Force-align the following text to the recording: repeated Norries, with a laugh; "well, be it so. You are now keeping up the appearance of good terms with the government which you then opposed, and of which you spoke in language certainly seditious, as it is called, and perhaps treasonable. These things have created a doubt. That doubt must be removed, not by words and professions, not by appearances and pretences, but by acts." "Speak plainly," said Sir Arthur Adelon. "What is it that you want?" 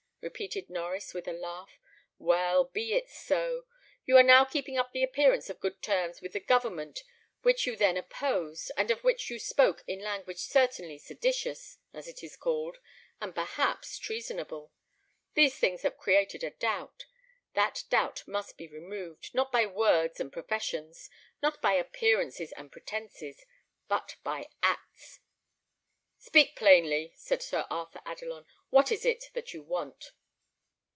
repeated 0.23 0.67
Norries, 0.67 1.15
with 1.15 1.27
a 1.27 1.31
laugh; 1.33 1.79
"well, 2.19 2.65
be 2.65 2.93
it 2.93 3.09
so. 3.09 3.65
You 4.05 4.17
are 4.17 4.23
now 4.23 4.45
keeping 4.45 4.77
up 4.77 4.91
the 4.91 5.01
appearance 5.01 5.49
of 5.49 5.59
good 5.59 5.81
terms 5.81 6.21
with 6.21 6.33
the 6.33 6.39
government 6.39 7.03
which 7.41 7.65
you 7.65 7.75
then 7.75 7.97
opposed, 7.97 8.71
and 8.77 8.91
of 8.91 9.03
which 9.03 9.31
you 9.31 9.39
spoke 9.39 9.83
in 9.87 9.99
language 9.99 10.37
certainly 10.41 10.99
seditious, 10.99 11.79
as 11.91 12.07
it 12.07 12.21
is 12.23 12.37
called, 12.37 12.77
and 13.19 13.33
perhaps 13.33 13.97
treasonable. 13.97 14.71
These 15.33 15.57
things 15.57 15.81
have 15.81 15.97
created 15.97 16.43
a 16.43 16.51
doubt. 16.51 17.07
That 17.55 17.85
doubt 17.89 18.21
must 18.27 18.57
be 18.59 18.67
removed, 18.67 19.31
not 19.33 19.51
by 19.51 19.65
words 19.65 20.19
and 20.19 20.31
professions, 20.31 21.09
not 21.41 21.63
by 21.63 21.73
appearances 21.73 22.51
and 22.51 22.71
pretences, 22.71 23.43
but 23.87 24.17
by 24.23 24.51
acts." 24.61 25.19
"Speak 26.19 26.55
plainly," 26.55 27.13
said 27.15 27.41
Sir 27.41 27.65
Arthur 27.71 27.99
Adelon. 28.05 28.45
"What 28.69 28.91
is 28.91 29.05
it 29.05 29.31
that 29.33 29.55
you 29.55 29.63
want?" 29.63 30.11